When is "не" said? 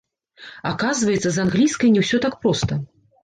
1.97-2.01